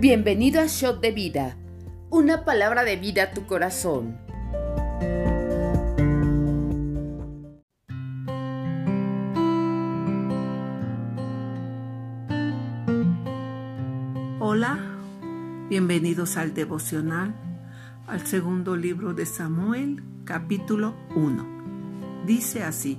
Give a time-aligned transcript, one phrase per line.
[0.00, 1.58] Bienvenido a Shot de Vida,
[2.08, 4.16] una palabra de vida a tu corazón.
[14.38, 14.78] Hola,
[15.68, 17.34] bienvenidos al devocional,
[18.06, 22.24] al segundo libro de Samuel, capítulo 1.
[22.24, 22.98] Dice así,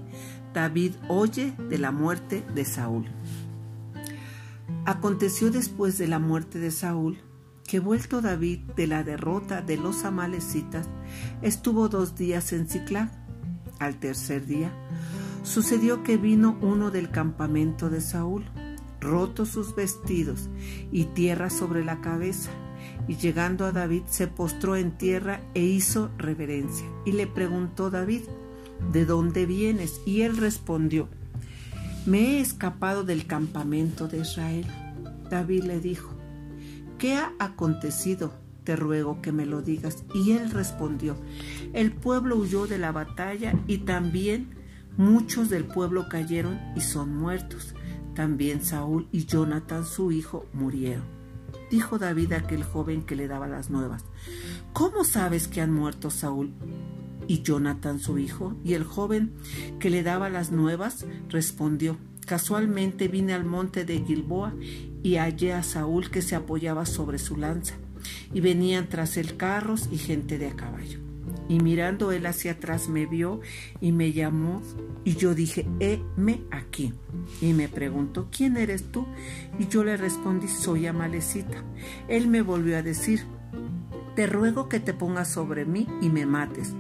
[0.54, 3.08] David oye de la muerte de Saúl.
[4.86, 7.20] Aconteció después de la muerte de Saúl
[7.72, 10.90] que vuelto David de la derrota de los amalecitas,
[11.42, 13.10] estuvo dos días en Ciclag.
[13.80, 14.74] Al tercer día,
[15.44, 18.44] sucedió que vino uno del campamento de Saúl,
[19.00, 20.50] roto sus vestidos
[20.92, 22.52] y tierra sobre la cabeza,
[23.08, 26.88] y llegando a David se postró en tierra e hizo reverencia.
[27.06, 28.24] Y le preguntó David,
[28.92, 30.02] ¿de dónde vienes?
[30.06, 31.08] Y él respondió,
[32.06, 34.66] me he escapado del campamento de Israel.
[35.32, 36.14] David le dijo,
[37.00, 38.34] ¿qué ha acontecido?
[38.66, 40.04] Te ruego que me lo digas.
[40.14, 41.16] Y él respondió,
[41.74, 44.50] el pueblo huyó de la batalla y también
[44.98, 47.74] muchos del pueblo cayeron y son muertos.
[48.14, 51.06] También Saúl y Jonathan, su hijo, murieron.
[51.72, 54.04] Dijo David a aquel joven que le daba las nuevas,
[54.74, 56.54] ¿cómo sabes que han muerto Saúl
[57.28, 58.58] y Jonathan su hijo?
[58.66, 59.34] Y el joven
[59.80, 64.54] que le daba las nuevas respondió, Casualmente vine al monte de Gilboa
[65.04, 67.76] y hallé a Saúl que se apoyaba sobre su lanza,
[68.34, 71.00] y venían tras él carros y gente de a caballo.
[71.50, 73.42] Y mirando él hacia atrás me vio
[73.82, 74.62] y me llamó,
[75.04, 76.94] y yo dije, heme aquí.
[77.42, 79.06] Y me preguntó, ¿quién eres tú?
[79.60, 81.64] Y yo le respondí, soy Amalecita.
[82.08, 83.26] Él me volvió a decir,
[84.16, 86.74] te ruego que te pongas sobre mí y me mates,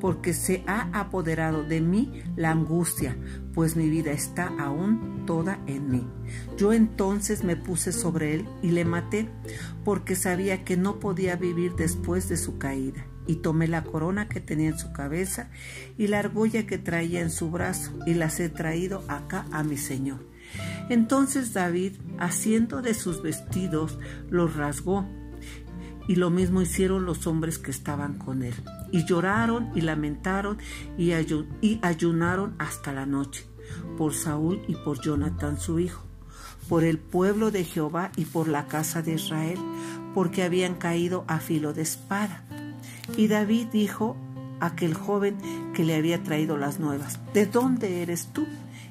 [0.00, 3.16] porque se ha apoderado de mí la angustia,
[3.54, 6.06] pues mi vida está aún toda en mí.
[6.56, 9.28] Yo entonces me puse sobre él y le maté,
[9.84, 13.06] porque sabía que no podía vivir después de su caída.
[13.24, 15.48] Y tomé la corona que tenía en su cabeza
[15.96, 19.76] y la argolla que traía en su brazo, y las he traído acá a mi
[19.76, 20.26] señor.
[20.88, 23.98] Entonces David, haciendo de sus vestidos,
[24.28, 25.06] los rasgó
[26.08, 28.54] y lo mismo hicieron los hombres que estaban con él.
[28.90, 30.58] Y lloraron y lamentaron
[30.98, 31.12] y,
[31.82, 33.46] ayunaron hasta la noche,
[33.96, 36.02] por Saúl y por Jonathan su hijo,
[36.68, 39.58] por el pueblo de Jehová y por la casa de Israel,
[40.14, 42.44] porque habían caído a filo de espada.
[43.16, 44.16] Y David dijo
[44.60, 45.38] a aquel joven
[45.74, 48.46] que le había traído las nuevas, ¿de dónde eres tú?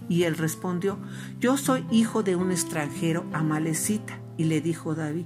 [0.10, 0.98] Y él respondió,
[1.40, 4.20] yo soy hijo de un extranjero amalecita.
[4.38, 5.26] Y le dijo David,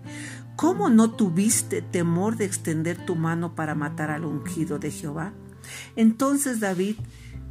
[0.56, 5.34] ¿Cómo no tuviste temor de extender tu mano para matar al ungido de Jehová?
[5.98, 6.96] Entonces David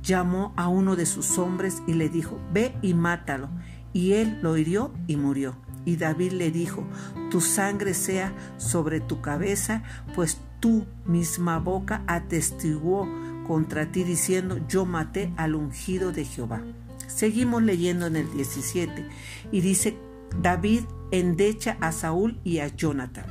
[0.02, 3.50] llamó a uno de sus hombres y le dijo, ve y mátalo.
[3.92, 5.56] Y él lo hirió y murió.
[5.84, 6.84] Y David le dijo,
[7.30, 9.82] tu sangre sea sobre tu cabeza,
[10.14, 13.06] pues tu misma boca atestiguó
[13.46, 16.62] contra ti diciendo, yo maté al ungido de Jehová.
[17.06, 19.06] Seguimos leyendo en el 17
[19.52, 19.98] y dice,
[20.40, 23.26] David endecha a Saúl y a Jonathan.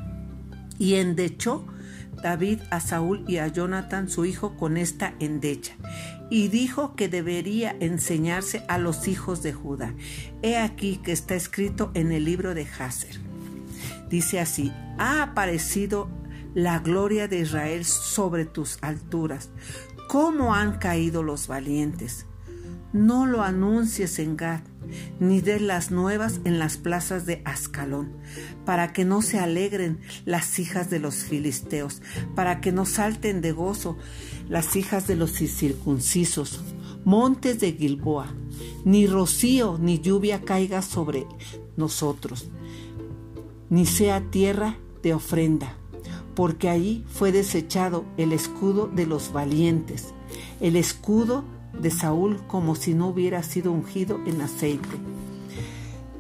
[0.78, 1.66] Y endechó
[2.22, 5.74] David a Saúl y a Jonathan su hijo con esta endecha,
[6.30, 9.94] y dijo que debería enseñarse a los hijos de Judá.
[10.42, 13.20] He aquí que está escrito en el libro de Hazer.
[14.10, 16.10] Dice así, ha aparecido
[16.54, 19.50] la gloria de Israel sobre tus alturas.
[20.08, 22.26] ¿Cómo han caído los valientes?
[22.94, 24.62] No lo anuncies en Gad,
[25.20, 28.12] ni des las nuevas en las plazas de Ascalón,
[28.66, 32.04] para que no se alegren las hijas de los filisteos,
[32.36, 33.98] para que no salten de gozo
[34.48, 36.62] las hijas de los incircuncisos.
[37.04, 38.28] Montes de Gilboa,
[38.86, 41.26] ni rocío ni lluvia caiga sobre
[41.76, 42.52] nosotros,
[43.72, 45.76] ni sea tierra de ofrenda,
[46.36, 50.14] porque allí fue desechado el escudo de los valientes,
[50.62, 51.44] el escudo
[51.80, 54.90] de Saúl como si no hubiera sido ungido en aceite.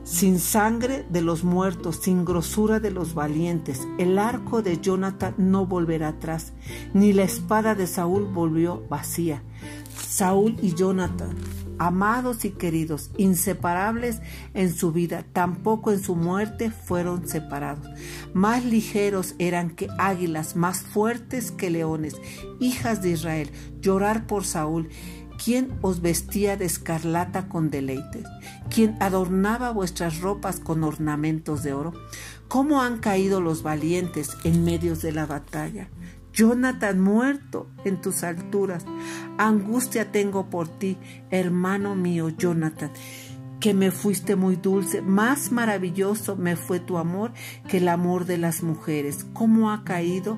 [0.04, 5.66] Sin sangre de los muertos, sin grosura de los valientes, el arco de Jonathan no
[5.66, 6.52] volverá atrás,
[6.94, 9.44] ni la espada de Saúl volvió vacía.
[9.98, 11.36] Saúl y Jonathan,
[11.80, 14.20] amados y queridos, inseparables
[14.54, 17.88] en su vida, tampoco en su muerte fueron separados.
[18.34, 22.18] Más ligeros eran que águilas, más fuertes que leones,
[22.60, 24.90] hijas de Israel, llorar por Saúl
[25.44, 28.24] ¿Quién os vestía de escarlata con deleites?
[28.74, 31.92] ¿Quién adornaba vuestras ropas con ornamentos de oro?
[32.48, 35.90] ¿Cómo han caído los valientes en medio de la batalla?
[36.32, 38.86] Jonathan muerto en tus alturas.
[39.38, 40.98] Angustia tengo por ti,
[41.30, 42.92] hermano mío Jonathan.
[43.60, 47.32] que me fuiste muy dulce, más maravilloso me fue tu amor
[47.70, 49.26] que el amor de las mujeres.
[49.32, 50.38] ¿Cómo ha caído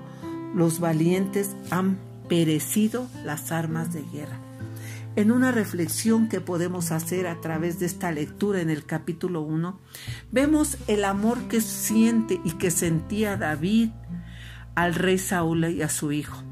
[0.53, 1.97] los valientes, han
[2.27, 4.44] perecido las armas de guerra?
[5.15, 9.79] En una reflexión que podemos hacer a través de esta lectura en el capítulo 1,
[10.33, 13.91] vemos el amor que siente y que sentía David
[14.75, 16.44] al rey Saúl y a su hijo.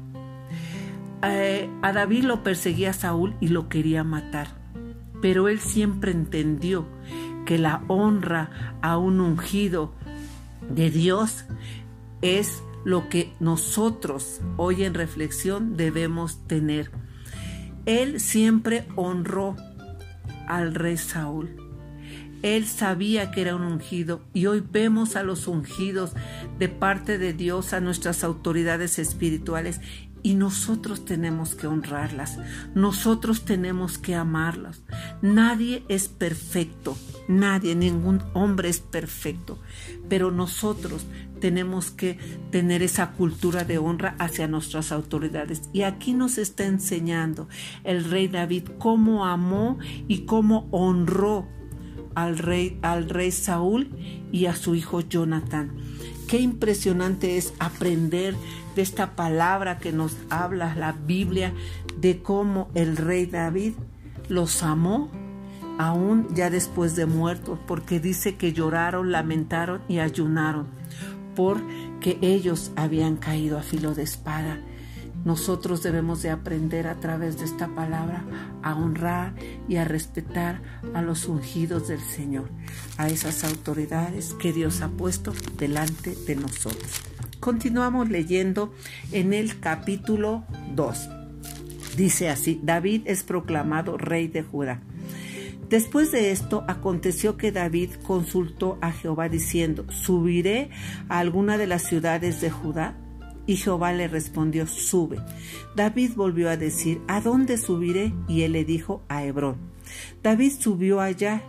[1.22, 4.48] Eh, a David lo perseguía Saúl y lo quería matar,
[5.20, 6.86] pero él siempre entendió
[7.44, 9.92] que la honra a un ungido
[10.70, 11.44] de Dios
[12.22, 16.90] es lo que nosotros hoy en reflexión debemos tener
[17.86, 19.56] él siempre honró
[20.48, 21.56] al rey Saúl.
[22.42, 26.12] Él sabía que era un ungido y hoy vemos a los ungidos
[26.58, 29.80] de parte de Dios, a nuestras autoridades espirituales
[30.24, 32.38] y nosotros tenemos que honrarlas,
[32.74, 34.82] nosotros tenemos que amarlas.
[35.20, 36.96] Nadie es perfecto,
[37.28, 39.58] nadie, ningún hombre es perfecto,
[40.08, 41.06] pero nosotros
[41.44, 42.16] tenemos que
[42.50, 45.60] tener esa cultura de honra hacia nuestras autoridades.
[45.74, 47.50] Y aquí nos está enseñando
[47.84, 49.76] el rey David cómo amó
[50.08, 51.46] y cómo honró
[52.14, 53.90] al rey, al rey Saúl
[54.32, 55.70] y a su hijo Jonathan.
[56.28, 58.34] Qué impresionante es aprender
[58.74, 61.52] de esta palabra que nos habla la Biblia
[62.00, 63.74] de cómo el rey David
[64.30, 65.10] los amó
[65.76, 70.83] aún ya después de muertos, porque dice que lloraron, lamentaron y ayunaron
[71.34, 74.60] porque ellos habían caído a filo de espada.
[75.24, 78.24] Nosotros debemos de aprender a través de esta palabra
[78.62, 79.34] a honrar
[79.68, 80.60] y a respetar
[80.92, 82.50] a los ungidos del Señor,
[82.98, 87.00] a esas autoridades que Dios ha puesto delante de nosotros.
[87.40, 88.74] Continuamos leyendo
[89.12, 90.44] en el capítulo
[90.74, 91.08] 2.
[91.96, 94.82] Dice así, David es proclamado rey de Judá.
[95.68, 100.70] Después de esto aconteció que David consultó a Jehová diciendo, ¿subiré
[101.08, 102.96] a alguna de las ciudades de Judá?
[103.46, 105.18] Y Jehová le respondió, sube.
[105.76, 108.14] David volvió a decir, ¿a dónde subiré?
[108.28, 109.56] Y él le dijo, a Hebrón.
[110.22, 111.42] David subió allá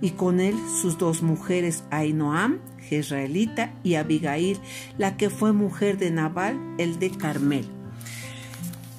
[0.00, 4.58] y con él sus dos mujeres, Ainoam, Jezraelita, y Abigail,
[4.98, 7.66] la que fue mujer de Nabal, el de Carmel.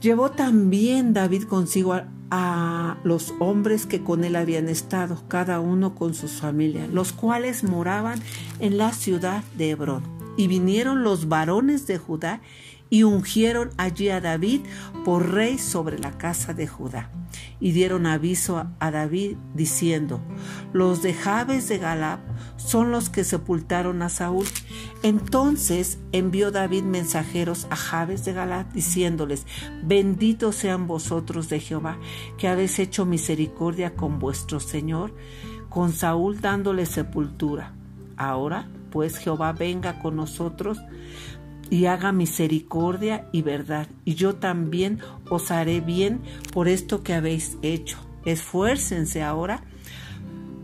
[0.01, 5.93] Llevó también David consigo a a los hombres que con él habían estado, cada uno
[5.93, 8.19] con sus familias, los cuales moraban
[8.59, 10.03] en la ciudad de Hebrón.
[10.37, 12.39] Y vinieron los varones de Judá
[12.91, 14.61] y ungieron allí a David
[15.05, 17.09] por rey sobre la casa de Judá.
[17.61, 20.19] Y dieron aviso a David diciendo,
[20.73, 22.19] los de Jabes de Galab
[22.57, 24.45] son los que sepultaron a Saúl.
[25.03, 29.45] Entonces envió David mensajeros a Jabes de Galad diciéndoles,
[29.83, 31.97] benditos sean vosotros de Jehová,
[32.37, 35.15] que habéis hecho misericordia con vuestro Señor,
[35.69, 37.73] con Saúl dándole sepultura.
[38.17, 40.77] Ahora, pues Jehová venga con nosotros
[41.71, 46.21] y haga misericordia y verdad, y yo también os haré bien
[46.53, 47.97] por esto que habéis hecho.
[48.25, 49.63] Esfuércense ahora,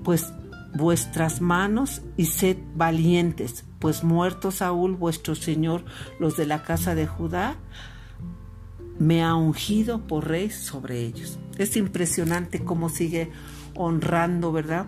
[0.03, 0.33] pues
[0.75, 5.85] vuestras manos y sed valientes, pues muerto Saúl vuestro Señor,
[6.19, 7.55] los de la casa de Judá,
[8.99, 11.39] me ha ungido por rey sobre ellos.
[11.57, 13.31] Es impresionante cómo sigue
[13.75, 14.87] honrando, ¿verdad?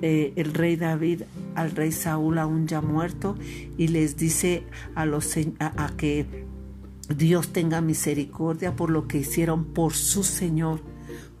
[0.00, 1.22] El rey David
[1.54, 3.36] al rey Saúl aún ya muerto
[3.76, 6.26] y les dice a, los, a que
[7.08, 10.80] Dios tenga misericordia por lo que hicieron por su Señor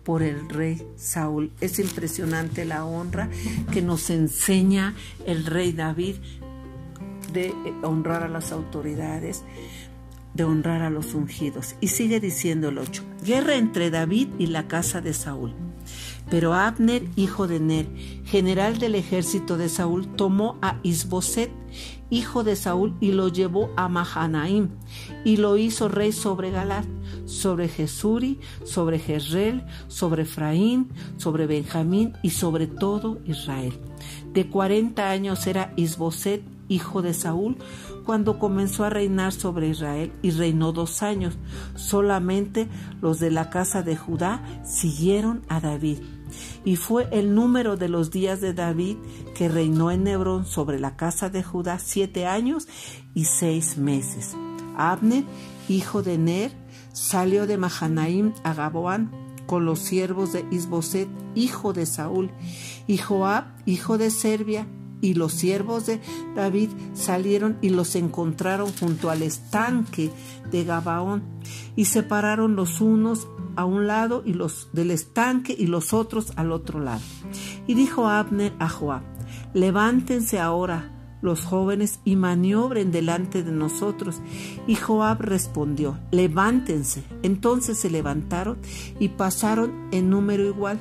[0.04, 1.52] por el rey Saúl.
[1.60, 3.28] Es impresionante la honra
[3.72, 4.94] que nos enseña
[5.26, 6.16] el rey David
[7.32, 9.42] de eh, honrar a las autoridades,
[10.34, 11.76] de honrar a los ungidos.
[11.80, 15.54] Y sigue diciendo el 8, guerra entre David y la casa de Saúl.
[16.32, 17.86] Pero Abner, hijo de Ner,
[18.24, 21.50] general del ejército de Saúl, tomó a Isboset,
[22.08, 24.70] hijo de Saúl, y lo llevó a Mahanaim,
[25.26, 26.86] y lo hizo rey sobre Galat,
[27.26, 33.74] sobre Jesuri, sobre Jezreel, sobre Efraín, sobre Benjamín y sobre todo Israel.
[34.32, 37.58] De cuarenta años era Isboset, hijo de Saúl,
[38.06, 41.36] cuando comenzó a reinar sobre Israel y reinó dos años.
[41.74, 42.68] Solamente
[43.02, 45.98] los de la casa de Judá siguieron a David.
[46.64, 48.96] Y fue el número de los días de David
[49.34, 52.68] que reinó en Hebrón sobre la casa de Judá siete años
[53.14, 54.36] y seis meses.
[54.76, 55.24] Abner,
[55.68, 56.52] hijo de Ner,
[56.92, 59.10] salió de Mahanaim a Gaboán
[59.46, 62.30] con los siervos de Isboset, hijo de Saúl,
[62.86, 64.66] y Joab, hijo de Serbia,
[65.02, 66.00] y los siervos de
[66.34, 70.10] David salieron y los encontraron junto al estanque
[70.50, 71.24] de Gabaón
[71.76, 76.52] y separaron los unos a un lado y los del estanque y los otros al
[76.52, 77.02] otro lado.
[77.66, 79.02] Y dijo Abner a Joab,
[79.54, 80.92] levántense ahora
[81.22, 84.20] los jóvenes y maniobren delante de nosotros.
[84.66, 87.04] Y Joab respondió, levántense.
[87.22, 88.58] Entonces se levantaron
[88.98, 90.80] y pasaron en número igual,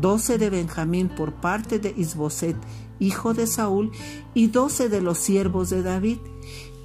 [0.00, 2.56] doce de Benjamín por parte de Isboset,
[3.00, 3.90] hijo de Saúl,
[4.32, 6.18] y doce de los siervos de David.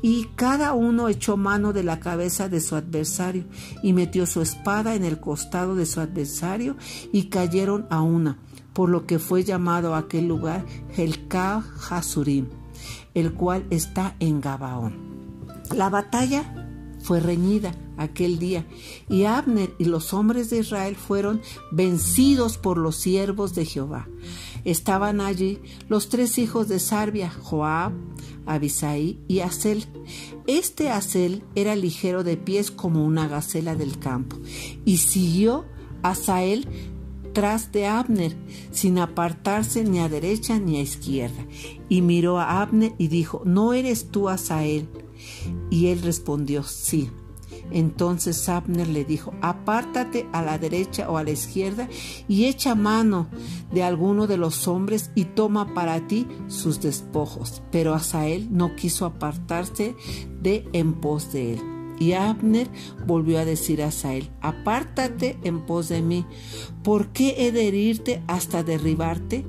[0.08, 3.46] Y cada uno echó mano de la cabeza de su adversario
[3.82, 6.76] y metió su espada en el costado de su adversario
[7.12, 8.38] y cayeron a una,
[8.74, 10.64] por lo que fue llamado aquel lugar
[10.96, 12.50] Helka Hasurim,
[13.16, 14.94] el cual está en Gabaón.
[15.76, 16.54] La batalla
[17.02, 18.68] fue reñida aquel día,
[19.10, 24.08] y Abner y los hombres de Israel fueron vencidos por los siervos de Jehová.
[24.65, 27.93] Estaban allí los tres hijos de Sarbia, Joab,
[28.45, 29.86] Abisai y Asel.
[30.48, 34.38] Este Asel era ligero de pies como una gacela del campo,
[34.84, 35.65] y siguió
[36.01, 36.67] a Sael
[37.34, 38.36] tras de Abner,
[38.72, 41.45] sin apartarse ni a derecha ni a izquierda.
[41.89, 44.88] Y miró a Abner y dijo, ¿no eres tú Asael?
[45.69, 47.12] Y él respondió, sí.
[47.72, 51.89] Entonces Abner le dijo, apártate a la derecha o a la izquierda
[52.27, 53.27] y echa mano
[53.74, 57.63] de alguno de los hombres y toma para ti sus despojos.
[57.72, 59.95] Pero Asael no quiso apartarse
[60.41, 61.62] de en pos de él.
[61.98, 62.69] Y Abner
[63.07, 66.25] volvió a decir a Asael, apártate en pos de mí,
[66.84, 69.45] ¿por qué he de herirte hasta derribarte?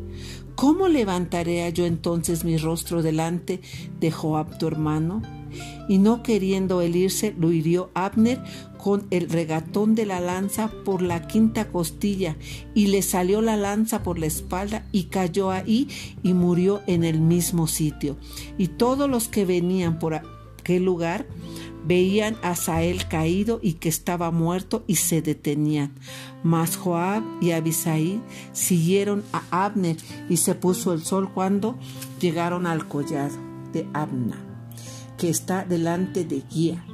[0.55, 3.61] ¿Cómo levantaré yo entonces mi rostro delante
[4.01, 5.21] de Joab tu hermano?
[5.89, 8.41] Y no queriendo él irse, lo hirió Abner
[8.87, 12.37] con el regatón de la lanza por la quinta costilla,
[12.73, 15.89] y le salió la lanza por la espalda y cayó ahí
[16.23, 18.17] y murió en el mismo sitio.
[18.59, 21.27] Y todos los que venían por aquel lugar
[21.85, 25.93] veían a Sael caído y que estaba muerto y se detenían.
[26.43, 28.21] Mas Joab y Abisai
[28.53, 29.97] siguieron a Abner
[30.29, 31.77] y se puso el sol cuando
[32.21, 33.37] llegaron al collado
[33.73, 34.56] de Abna
[35.19, 36.85] que está delante de Guía,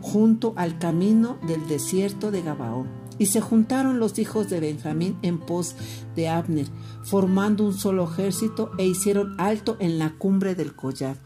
[0.00, 2.88] junto al camino del desierto de Gabaón.
[3.20, 5.74] Y se juntaron los hijos de Benjamín en pos
[6.14, 6.68] de Abner,
[7.02, 11.18] formando un solo ejército, e hicieron alto en la cumbre del collado.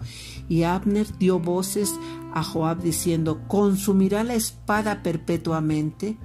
[0.48, 1.94] Y Abner dio voces
[2.32, 6.16] a Joab diciendo, ¿consumirá la espada perpetuamente?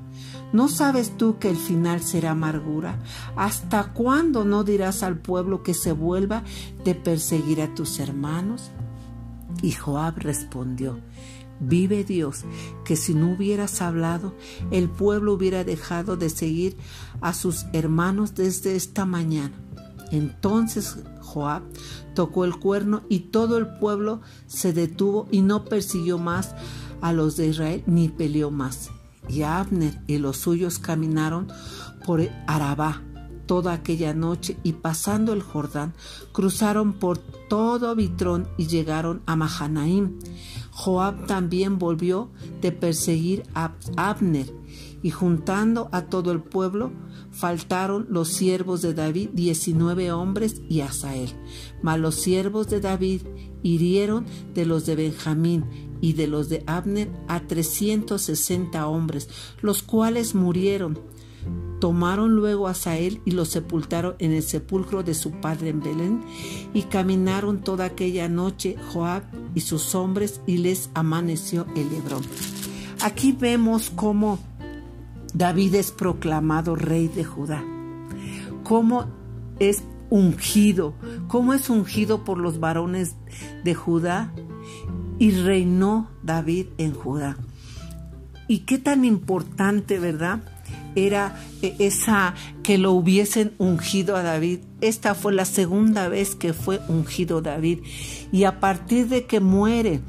[0.53, 2.99] ¿No sabes tú que el final será amargura?
[3.35, 6.43] ¿Hasta cuándo no dirás al pueblo que se vuelva
[6.85, 8.71] de perseguir a tus hermanos?
[9.61, 10.99] Y Joab respondió,
[11.59, 12.45] Vive Dios,
[12.85, 14.35] que si no hubieras hablado,
[14.71, 16.77] el pueblo hubiera dejado de seguir
[17.21, 19.55] a sus hermanos desde esta mañana.
[20.11, 21.63] Entonces Joab
[22.13, 26.55] tocó el cuerno y todo el pueblo se detuvo y no persiguió más
[27.01, 28.89] a los de Israel ni peleó más.
[29.27, 31.47] Y Abner y los suyos caminaron
[32.05, 33.01] por Arabá
[33.47, 35.93] toda aquella noche y pasando el Jordán,
[36.31, 40.19] cruzaron por todo Bitrón y llegaron a Mahanaim.
[40.71, 42.29] Joab también volvió
[42.61, 44.53] de perseguir a Abner,
[45.01, 46.91] y juntando a todo el pueblo,
[47.31, 51.29] faltaron los siervos de David, diecinueve hombres y Asael.
[51.81, 53.21] Mas los siervos de David
[53.63, 55.65] hirieron de los de Benjamín
[56.01, 59.29] y de los de Abner a trescientos sesenta hombres,
[59.61, 60.99] los cuales murieron
[61.79, 66.21] Tomaron luego a Sael y lo sepultaron en el sepulcro de su padre en Belén,
[66.73, 69.23] y caminaron toda aquella noche Joab
[69.53, 72.23] y sus hombres, y les amaneció el Hebrón.
[73.01, 74.39] Aquí vemos cómo
[75.33, 77.63] David es proclamado rey de Judá,
[78.63, 79.05] cómo
[79.59, 80.95] es ungido,
[81.27, 83.15] cómo es ungido por los varones
[83.63, 84.33] de Judá,
[85.19, 87.37] y reinó David en Judá.
[88.47, 90.41] Y qué tan importante, ¿verdad?
[90.95, 94.59] Era eh, esa que lo hubiesen ungido a David.
[94.81, 97.79] Esta fue la segunda vez que fue ungido David.
[98.31, 100.01] Y a partir de que muere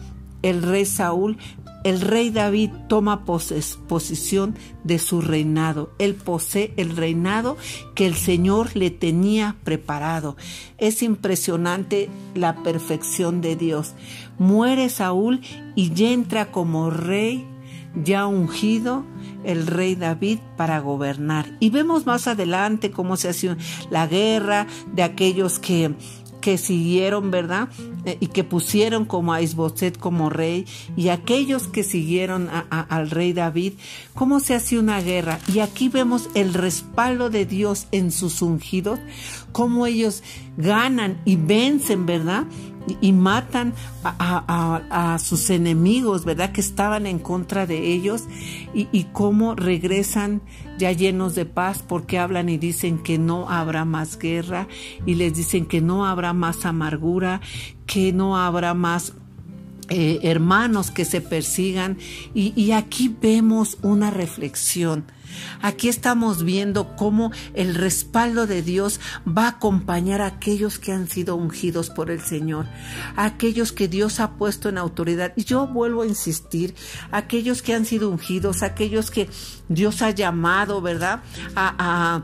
[0.42, 1.38] el rey Saúl,
[1.85, 5.92] el rey David toma posesión de su reinado.
[5.99, 7.56] Él posee el reinado
[7.94, 10.37] que el Señor le tenía preparado.
[10.76, 13.94] Es impresionante la perfección de Dios.
[14.38, 15.40] Muere Saúl
[15.76, 17.47] y ya entra como rey
[18.04, 19.04] ya ungido
[19.45, 21.57] el rey David para gobernar.
[21.61, 23.57] Y vemos más adelante cómo se hace
[23.90, 25.95] la guerra de aquellos que
[26.40, 27.68] que siguieron, ¿verdad?
[28.04, 30.66] Eh, y que pusieron como a Isboset como rey,
[30.97, 33.75] y aquellos que siguieron al rey David,
[34.14, 35.40] cómo se hace una guerra.
[35.52, 39.00] Y aquí vemos el respaldo de Dios en sus ungidos,
[39.52, 40.23] cómo ellos
[40.57, 42.45] ganan y vencen, ¿verdad?
[43.00, 46.52] Y, matan a, sus enemigos, ¿verdad?
[46.52, 48.25] Que estaban en contra de ellos
[48.75, 50.42] y, y cómo regresan
[50.78, 54.68] ya llenos de paz porque hablan y dicen que no habrá más guerra
[55.04, 57.40] y les dicen que no habrá más amargura,
[57.87, 59.14] que no habrá más
[59.90, 61.99] eh, hermanos que se persigan
[62.35, 65.04] y, aquí vemos una reflexión.
[65.62, 71.09] Aquí estamos viendo cómo el respaldo de Dios va a acompañar a aquellos que han
[71.09, 72.66] sido ungidos por el Señor,
[73.16, 75.33] a aquellos que Dios ha puesto en autoridad.
[75.37, 76.75] Y yo vuelvo a insistir,
[77.11, 79.28] aquellos que han sido ungidos, aquellos que
[79.68, 81.23] Dios ha llamado, ¿verdad?
[81.54, 82.23] a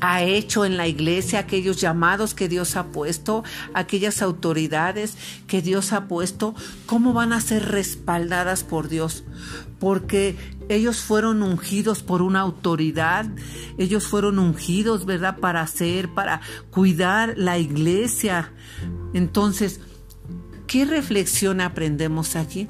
[0.00, 5.92] ha hecho en la iglesia, aquellos llamados que Dios ha puesto, aquellas autoridades que Dios
[5.92, 6.54] ha puesto,
[6.86, 9.24] ¿cómo van a ser respaldadas por Dios?
[9.78, 10.36] Porque
[10.68, 13.26] ellos fueron ungidos por una autoridad,
[13.78, 15.38] ellos fueron ungidos, ¿verdad?
[15.38, 18.52] Para hacer, para cuidar la iglesia.
[19.12, 19.80] Entonces,
[20.66, 22.68] ¿qué reflexión aprendemos aquí?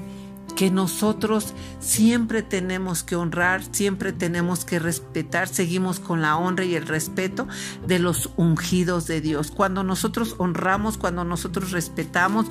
[0.55, 6.75] Que nosotros siempre tenemos que honrar, siempre tenemos que respetar, seguimos con la honra y
[6.75, 7.47] el respeto
[7.85, 9.51] de los ungidos de Dios.
[9.51, 12.47] Cuando nosotros honramos, cuando nosotros respetamos,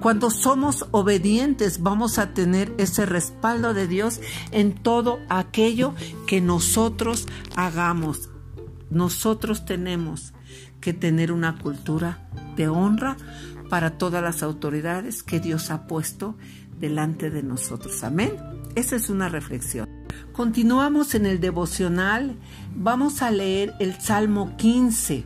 [0.00, 5.94] cuando somos obedientes, vamos a tener ese respaldo de Dios en todo aquello
[6.26, 8.30] que nosotros hagamos.
[8.90, 10.32] Nosotros tenemos
[10.80, 13.16] que tener una cultura de honra
[13.70, 16.36] para todas las autoridades que Dios ha puesto
[16.82, 18.04] delante de nosotros.
[18.04, 18.32] Amén.
[18.74, 19.88] Esa es una reflexión.
[20.32, 22.36] Continuamos en el devocional.
[22.74, 25.24] Vamos a leer el Salmo 15.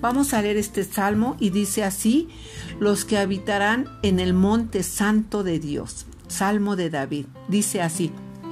[0.00, 2.28] Vamos a leer este salmo y dice así,
[2.80, 6.06] los que habitarán en el monte santo de Dios.
[6.28, 7.26] Salmo de David.
[7.48, 8.10] Dice así,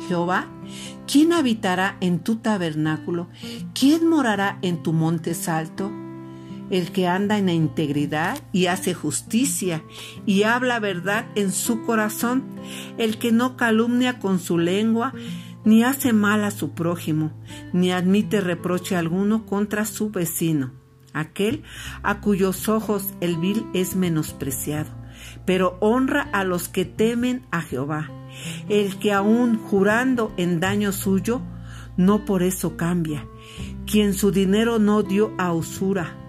[0.09, 0.47] Jehová,
[1.11, 3.29] ¿quién habitará en tu tabernáculo?
[3.73, 5.91] ¿Quién morará en tu monte salto?
[6.71, 9.83] El que anda en la integridad y hace justicia
[10.27, 12.45] y habla verdad en su corazón,
[12.99, 15.13] el que no calumnia con su lengua,
[15.65, 17.33] ni hace mal a su prójimo,
[17.73, 20.73] ni admite reproche alguno contra su vecino,
[21.13, 21.63] aquel
[22.03, 24.91] a cuyos ojos el vil es menospreciado,
[25.47, 28.11] pero honra a los que temen a Jehová,
[28.69, 31.41] el que aun jurando en daño suyo,
[31.97, 33.27] no por eso cambia,
[33.87, 36.24] quien su dinero no dio a usura,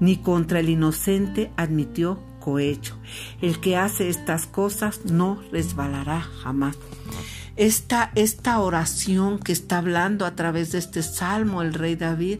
[0.00, 2.96] ni contra el inocente admitió cohecho.
[3.40, 6.76] El que hace estas cosas no resbalará jamás.
[7.56, 12.38] Esta, esta oración que está hablando a través de este salmo el rey David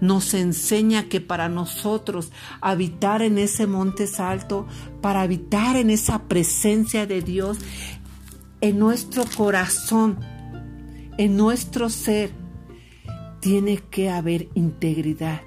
[0.00, 2.32] nos enseña que para nosotros
[2.62, 4.66] habitar en ese monte alto,
[5.02, 7.58] para habitar en esa presencia de Dios,
[8.62, 10.18] en nuestro corazón,
[11.18, 12.30] en nuestro ser,
[13.40, 15.42] tiene que haber integridad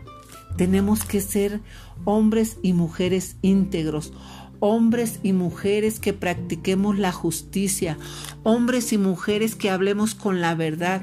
[0.57, 1.61] tenemos que ser
[2.05, 4.13] hombres y mujeres íntegros,
[4.59, 7.97] hombres y mujeres que practiquemos la justicia,
[8.43, 11.01] hombres y mujeres que hablemos con la verdad,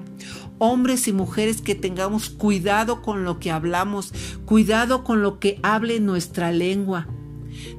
[0.59, 4.12] hombres y mujeres que tengamos cuidado con lo que hablamos,
[4.44, 7.06] cuidado con lo que hable nuestra lengua.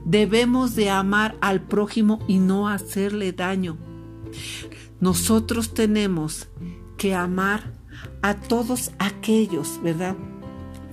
[0.05, 3.77] Debemos de amar al prójimo y no hacerle daño.
[4.99, 6.47] Nosotros tenemos
[6.97, 7.73] que amar
[8.23, 10.15] a todos aquellos, ¿verdad?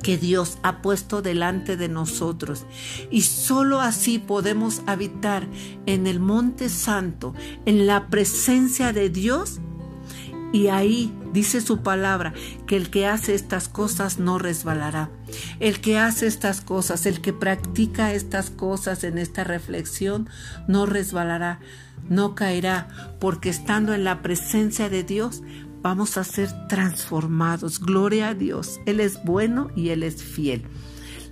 [0.04, 2.66] Que Dios ha puesto delante de nosotros.
[3.10, 5.48] Y sólo así podemos habitar
[5.86, 9.60] en el monte santo, en la presencia de Dios.
[10.52, 12.34] Y ahí dice su palabra
[12.66, 15.10] que el que hace estas cosas no resbalará.
[15.58, 20.28] El que hace estas cosas, el que practica estas cosas en esta reflexión,
[20.68, 21.60] no resbalará,
[22.10, 22.88] no caerá,
[23.20, 25.42] porque estando en la presencia de Dios
[25.84, 27.78] vamos a ser transformados.
[27.78, 28.80] Gloria a Dios.
[28.86, 30.64] Él es bueno y Él es fiel.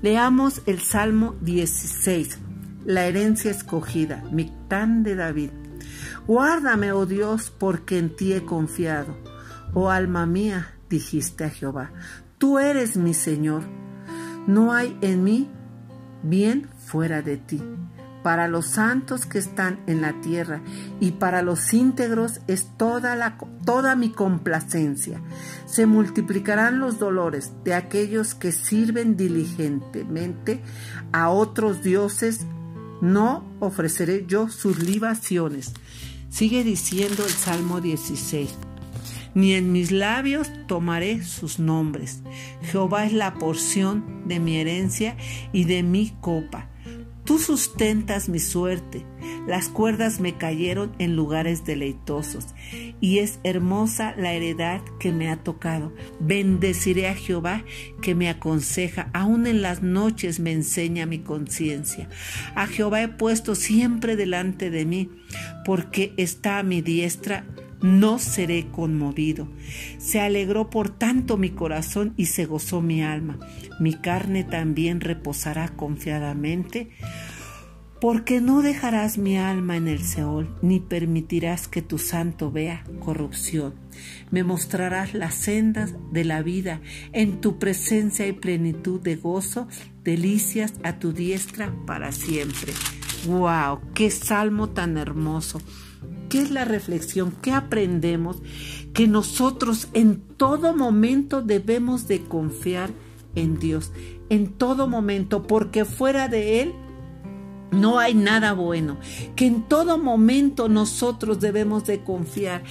[0.03, 2.39] Leamos el Salmo 16,
[2.85, 5.51] la herencia escogida, Mictán de David.
[6.27, 9.17] Guárdame, oh Dios, porque en ti he confiado.
[9.73, 11.91] Oh alma mía, dijiste a Jehová,
[12.37, 13.63] tú eres mi Señor.
[14.47, 15.49] No hay en mí
[16.23, 17.63] bien fuera de ti
[18.23, 20.61] para los santos que están en la tierra
[21.01, 25.21] y para los íntegros es toda, la, toda mi complacencia.
[25.67, 30.63] Se multiplicarán los dolores de aquellos que sirven diligentemente
[31.13, 32.47] a otros dioses.
[33.01, 35.73] No ofreceré yo sus libaciones.
[36.31, 38.57] Sigue diciendo el Salmo 16
[39.35, 42.23] ni en mis labios tomaré sus nombres.
[42.63, 45.17] Jehová es la porción de mi herencia
[45.53, 46.69] y de mi copa.
[47.33, 49.07] Tú sustentas mi suerte,
[49.47, 52.49] las cuerdas me cayeron en lugares deleitosos,
[53.01, 55.95] y es hermosa la heredad que me ha tocado.
[56.21, 57.65] Bendeciré a Jehová
[58.03, 62.11] que me aconseja, aún en las noches me enseña mi conciencia.
[62.55, 65.09] A Jehová he puesto siempre delante de mí,
[65.65, 67.47] porque está a mi diestra
[67.83, 69.49] no seré conmovido.
[69.99, 73.39] Se alegró por tanto mi corazón y se gozó mi alma.
[73.81, 76.91] Mi carne también reposará confiadamente,
[78.01, 83.75] porque no dejarás mi alma en el Seol, ni permitirás que tu santo vea corrupción.
[84.33, 86.81] Me mostrarás las sendas de la vida,
[87.13, 89.69] en tu presencia y plenitud de gozo,
[90.03, 92.73] delicias a tu diestra para siempre.
[93.27, 93.81] ¡Wow!
[93.95, 95.61] ¡Qué salmo tan hermoso!
[96.33, 97.35] ¿Qué es la reflexión?
[97.43, 98.39] ¿Qué aprendemos?
[98.95, 102.89] Que nosotros en todo momento debemos de confiar
[103.35, 103.93] en Dios,
[104.31, 106.73] en todo momento, porque fuera de Él
[107.71, 108.97] no hay nada bueno.
[109.37, 112.63] Que en todo momento nosotros debemos de confiar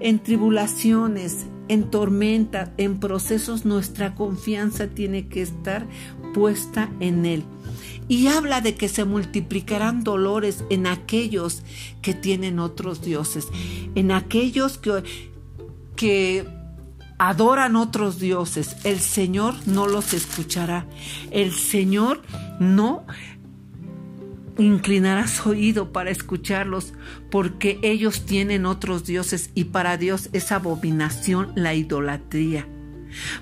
[0.00, 5.86] en tribulaciones, en tormentas, en procesos, nuestra confianza tiene que estar
[6.34, 7.44] puesta en Él
[8.08, 11.62] y habla de que se multiplicarán dolores en aquellos
[12.02, 13.48] que tienen otros dioses,
[13.94, 15.02] en aquellos que,
[15.96, 16.46] que
[17.18, 18.76] adoran otros dioses.
[18.84, 20.86] El Señor no los escuchará.
[21.30, 22.22] El Señor
[22.60, 23.04] no
[24.58, 26.94] inclinará su oído para escucharlos,
[27.30, 32.66] porque ellos tienen otros dioses y para Dios es abominación la idolatría.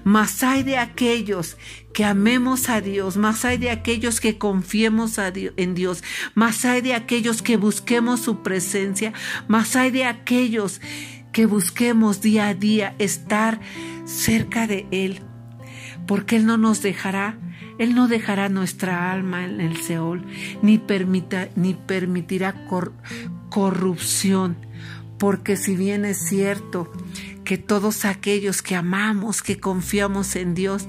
[0.04, 1.56] Más hay de aquellos
[1.92, 6.02] que amemos a Dios, más hay de aquellos que confiemos en Dios,
[6.34, 9.12] más hay de aquellos que busquemos su presencia,
[9.48, 10.80] más hay de aquellos
[11.32, 13.60] que busquemos día a día estar
[14.04, 15.20] cerca de Él,
[16.06, 17.38] porque Él no nos dejará,
[17.78, 20.24] Él no dejará nuestra alma en el Seol,
[20.62, 22.66] ni, permita, ni permitirá
[23.50, 24.56] corrupción,
[25.18, 26.90] porque si bien es cierto
[27.44, 30.86] que todos aquellos que amamos, que confiamos en Dios,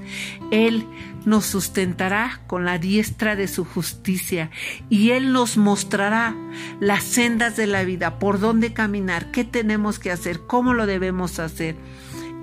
[0.51, 0.87] Él
[1.25, 4.49] nos sustentará con la diestra de su justicia
[4.89, 6.35] y Él nos mostrará
[6.79, 11.39] las sendas de la vida, por dónde caminar, qué tenemos que hacer, cómo lo debemos
[11.39, 11.75] hacer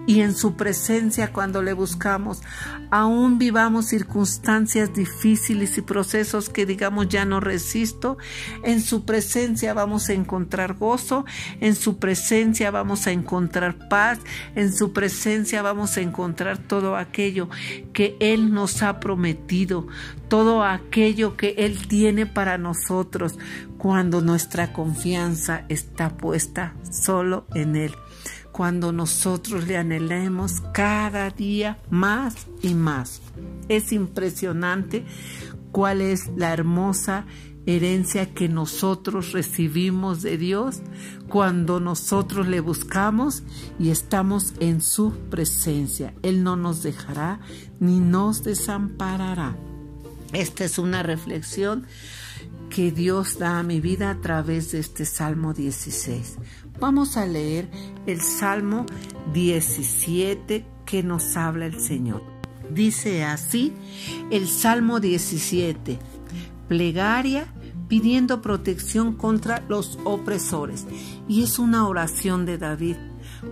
[0.07, 2.43] y en su presencia cuando le buscamos,
[2.91, 8.19] aún vivamos circunstancias difíciles y procesos que digamos ya no resisto,
[8.65, 11.25] en su presencia vamos a encontrar gozo,
[11.61, 14.19] en su presencia vamos a encontrar paz,
[14.55, 17.49] en su presencia vamos a encontrar todo aquello
[17.93, 19.87] que Él nos ha prometido,
[20.29, 23.39] todo aquello que Él tiene para nosotros
[23.79, 27.93] cuando nuestra confianza está puesta solo en Él
[28.53, 33.23] cuando nosotros le anhelemos cada día más y más.
[33.69, 35.05] Es impresionante
[35.73, 37.27] cuál es la hermosa
[37.65, 40.81] herencia que nosotros recibimos de Dios
[41.29, 43.43] cuando nosotros le buscamos
[43.79, 46.13] y estamos en su presencia.
[46.23, 47.41] Él no nos dejará
[47.81, 49.57] ni nos desamparará.
[50.33, 51.87] Esta es una reflexión
[52.69, 56.39] que Dios da a mi vida a través de este Salmo 16.
[56.81, 57.71] Vamos a leer
[58.07, 58.87] el Salmo
[59.33, 62.23] 17 que nos habla el Señor.
[62.71, 63.73] Dice así
[64.31, 65.99] el Salmo 17,
[66.69, 67.47] plegaria
[67.89, 70.87] pidiendo protección contra los opresores.
[71.29, 72.97] Y es una oración de David,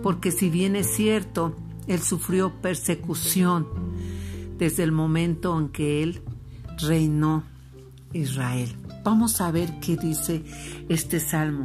[0.03, 3.67] porque si bien es cierto, él sufrió persecución
[4.57, 6.23] desde el momento en que él
[6.79, 7.45] reinó
[8.13, 8.75] Israel.
[9.05, 10.43] Vamos a ver qué dice
[10.89, 11.65] este salmo.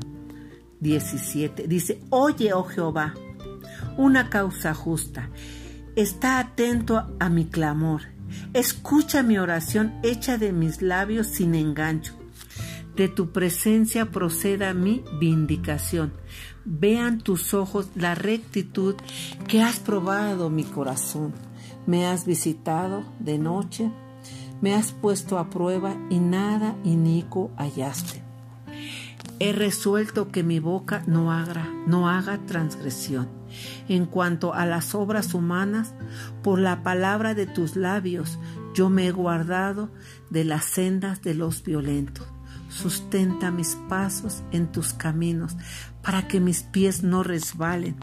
[0.85, 1.67] 17.
[1.67, 3.15] Dice, oye, oh Jehová,
[3.97, 5.29] una causa justa.
[5.95, 8.01] Está atento a mi clamor.
[8.53, 12.13] Escucha mi oración hecha de mis labios sin engancho.
[12.95, 16.13] De tu presencia proceda mi vindicación.
[16.65, 18.95] Vean tus ojos la rectitud
[19.47, 21.33] que has probado mi corazón.
[21.87, 23.91] Me has visitado de noche,
[24.61, 28.24] me has puesto a prueba y nada inico hallaste.
[29.37, 33.27] He resuelto que mi boca no haga, no haga transgresión.
[33.89, 35.93] En cuanto a las obras humanas,
[36.41, 38.39] por la palabra de tus labios,
[38.73, 39.89] yo me he guardado
[40.29, 42.25] de las sendas de los violentos.
[42.69, 45.57] Sustenta mis pasos en tus caminos,
[46.01, 47.97] para que mis pies no resbalen.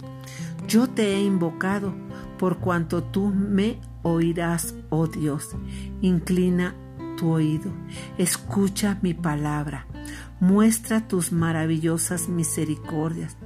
[0.69, 1.95] Yo te he invocado,
[2.39, 5.57] por cuanto tú me oirás, oh Dios.
[6.03, 6.75] Inclina
[7.17, 7.71] tu oído,
[8.19, 9.87] escucha mi palabra
[10.43, 13.37] muestra tus maravillosas misericordias,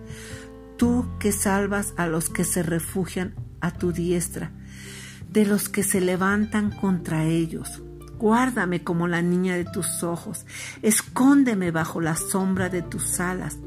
[0.79, 4.51] tú que salvas a los que se refugian a tu diestra,
[5.31, 7.83] de los que se levantan contra ellos.
[8.19, 10.47] Guárdame como la niña de tus ojos,
[10.81, 13.59] escóndeme bajo la sombra de tus alas.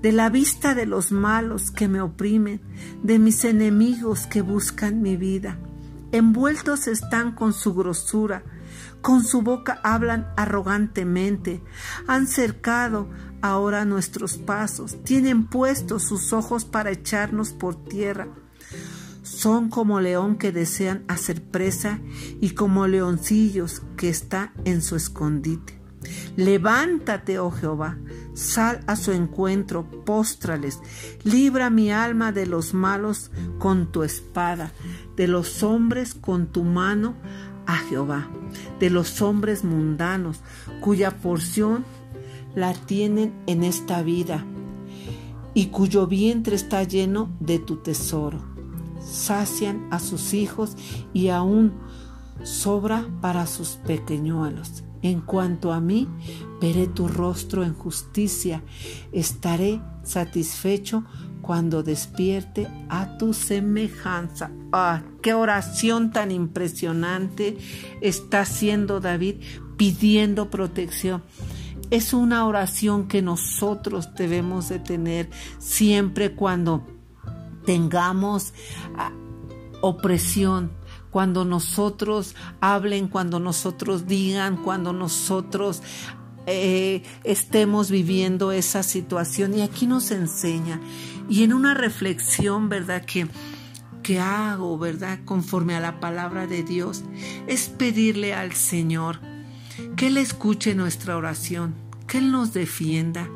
[0.00, 2.60] de la vista de los malos que me oprimen,
[3.02, 5.56] de mis enemigos que buscan mi vida.
[6.12, 8.42] Envueltos están con su grosura,
[9.00, 11.62] con su boca hablan arrogantemente,
[12.06, 13.08] han cercado
[13.42, 18.28] ahora nuestros pasos, tienen puestos sus ojos para echarnos por tierra.
[19.22, 22.00] Son como león que desean hacer presa
[22.40, 25.78] y como leoncillos que está en su escondite.
[26.36, 27.98] Levántate, oh Jehová,
[28.34, 30.80] sal a su encuentro, póstrales,
[31.22, 34.72] libra mi alma de los malos con tu espada,
[35.16, 37.14] de los hombres con tu mano
[37.66, 38.28] a Jehová,
[38.80, 40.40] de los hombres mundanos,
[40.80, 41.84] cuya porción
[42.54, 44.44] la tienen en esta vida
[45.54, 48.40] y cuyo vientre está lleno de tu tesoro.
[49.00, 50.76] Sacian a sus hijos
[51.12, 51.72] y aún
[52.42, 54.84] sobra para sus pequeñuelos.
[55.02, 56.08] En cuanto a mí,
[56.60, 58.62] veré tu rostro en justicia,
[59.12, 61.04] estaré satisfecho
[61.44, 64.50] cuando despierte a tu semejanza.
[64.72, 67.58] ¡Ah, qué oración tan impresionante
[68.00, 69.36] está haciendo David
[69.76, 71.22] pidiendo protección!
[71.90, 75.28] Es una oración que nosotros debemos de tener
[75.58, 76.86] siempre cuando
[77.66, 78.54] tengamos
[78.96, 79.12] ah,
[79.82, 80.72] opresión,
[81.10, 85.82] cuando nosotros hablen, cuando nosotros digan, cuando nosotros
[86.46, 89.54] eh, estemos viviendo esa situación.
[89.58, 90.80] Y aquí nos enseña.
[91.28, 93.04] Y en una reflexión, ¿verdad?
[93.04, 93.28] Que,
[94.02, 95.20] que hago, ¿verdad?
[95.24, 97.04] Conforme a la palabra de Dios,
[97.46, 99.20] es pedirle al Señor
[99.96, 101.74] que Él escuche nuestra oración,
[102.06, 103.28] que Él nos defienda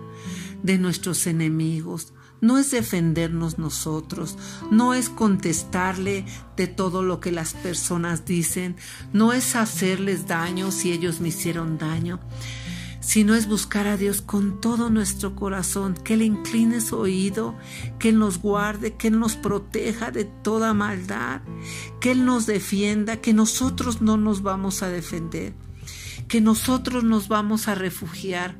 [0.62, 4.36] de nuestros enemigos, no es defendernos nosotros,
[4.70, 6.24] no es contestarle
[6.56, 8.76] de todo lo que las personas dicen,
[9.12, 12.20] no es hacerles daño si ellos me hicieron daño,
[13.00, 17.56] sino es buscar a Dios con todo nuestro corazón, que Él incline su oído,
[17.98, 21.40] que Él nos guarde, que Él nos proteja de toda maldad,
[22.00, 25.54] que Él nos defienda, que nosotros no nos vamos a defender
[26.28, 28.54] que nosotros nos vamos a refugiar,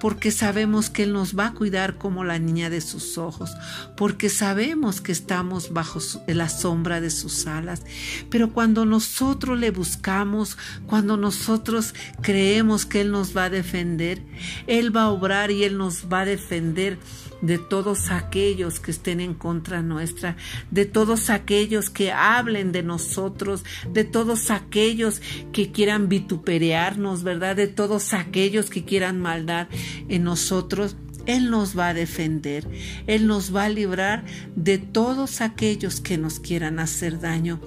[0.00, 3.52] porque sabemos que Él nos va a cuidar como la niña de sus ojos,
[3.96, 7.82] porque sabemos que estamos bajo la sombra de sus alas.
[8.28, 14.22] Pero cuando nosotros le buscamos, cuando nosotros creemos que Él nos va a defender,
[14.66, 16.98] Él va a obrar y Él nos va a defender
[17.42, 20.36] de todos aquellos que estén en contra nuestra,
[20.70, 25.20] de todos aquellos que hablen de nosotros, de todos aquellos
[25.52, 27.56] que quieran vituperearnos, ¿verdad?
[27.56, 29.68] De todos aquellos que quieran maldad
[30.08, 30.96] en nosotros.
[31.26, 32.66] Él nos va a defender,
[33.06, 34.24] Él nos va a librar
[34.56, 37.60] de todos aquellos que nos quieran hacer daño.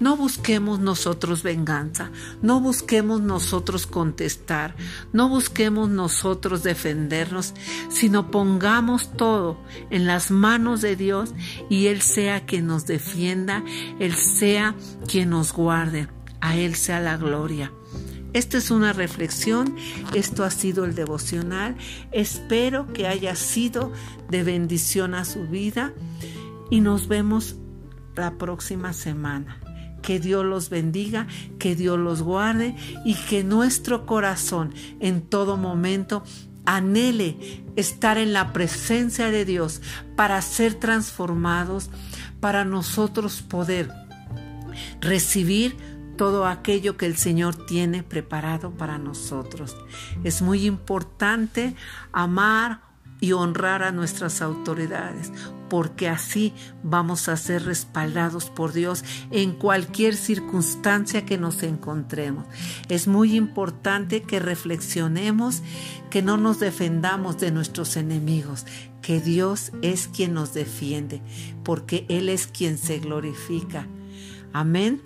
[0.00, 2.10] No busquemos nosotros venganza,
[2.42, 4.74] no busquemos nosotros contestar,
[5.12, 7.54] no busquemos nosotros defendernos,
[7.88, 9.58] sino pongamos todo
[9.90, 11.34] en las manos de Dios
[11.68, 13.64] y Él sea quien nos defienda,
[13.98, 14.74] Él sea
[15.06, 16.08] quien nos guarde.
[16.40, 17.70] A Él sea la gloria.
[18.32, 19.76] Esta es una reflexión,
[20.14, 21.76] esto ha sido el devocional,
[22.12, 23.92] espero que haya sido
[24.28, 25.92] de bendición a su vida
[26.70, 27.56] y nos vemos
[28.14, 29.60] la próxima semana.
[30.02, 31.26] Que Dios los bendiga,
[31.58, 36.22] que Dios los guarde y que nuestro corazón en todo momento
[36.64, 39.82] anhele estar en la presencia de Dios
[40.16, 41.90] para ser transformados,
[42.38, 43.90] para nosotros poder
[45.00, 45.76] recibir
[46.20, 49.74] todo aquello que el Señor tiene preparado para nosotros.
[50.22, 51.74] Es muy importante
[52.12, 52.82] amar
[53.22, 55.32] y honrar a nuestras autoridades,
[55.70, 56.52] porque así
[56.82, 62.44] vamos a ser respaldados por Dios en cualquier circunstancia que nos encontremos.
[62.90, 65.62] Es muy importante que reflexionemos,
[66.10, 68.66] que no nos defendamos de nuestros enemigos,
[69.00, 71.22] que Dios es quien nos defiende,
[71.64, 73.86] porque Él es quien se glorifica.
[74.52, 75.00] Amén.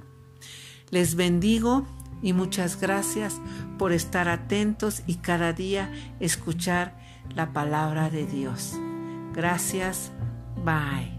[0.94, 1.84] Les bendigo
[2.22, 3.40] y muchas gracias
[3.78, 6.96] por estar atentos y cada día escuchar
[7.34, 8.74] la palabra de Dios.
[9.32, 10.12] Gracias.
[10.64, 11.18] Bye.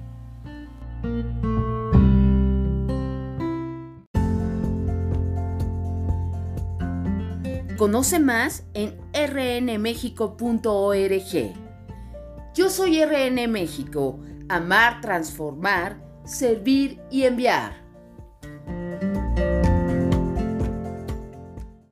[7.75, 11.53] Conoce más en rnmexico.org.
[12.55, 17.84] Yo soy RN México, amar, transformar, servir y enviar.